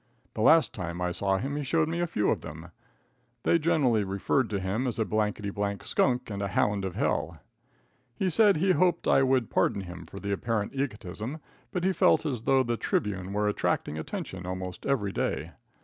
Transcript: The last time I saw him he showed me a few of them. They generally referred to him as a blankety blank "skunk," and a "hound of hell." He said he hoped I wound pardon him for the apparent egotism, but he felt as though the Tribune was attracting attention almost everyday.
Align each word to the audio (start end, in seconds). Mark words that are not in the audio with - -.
The 0.33 0.41
last 0.41 0.73
time 0.73 0.99
I 0.99 1.11
saw 1.11 1.37
him 1.37 1.55
he 1.55 1.63
showed 1.63 1.87
me 1.87 1.99
a 1.99 2.07
few 2.07 2.31
of 2.31 2.41
them. 2.41 2.71
They 3.43 3.59
generally 3.59 4.03
referred 4.03 4.49
to 4.49 4.59
him 4.59 4.87
as 4.87 4.97
a 4.97 5.05
blankety 5.05 5.51
blank 5.51 5.83
"skunk," 5.83 6.31
and 6.31 6.41
a 6.41 6.47
"hound 6.47 6.83
of 6.85 6.95
hell." 6.95 7.39
He 8.15 8.27
said 8.31 8.57
he 8.57 8.71
hoped 8.71 9.07
I 9.07 9.21
wound 9.21 9.51
pardon 9.51 9.81
him 9.81 10.07
for 10.07 10.19
the 10.19 10.31
apparent 10.31 10.73
egotism, 10.73 11.37
but 11.71 11.83
he 11.83 11.93
felt 11.93 12.25
as 12.25 12.41
though 12.41 12.63
the 12.63 12.77
Tribune 12.77 13.31
was 13.31 13.51
attracting 13.51 13.99
attention 13.99 14.47
almost 14.47 14.87
everyday. 14.87 15.51